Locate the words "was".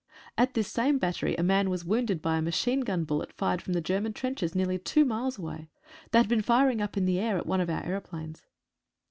1.69-1.85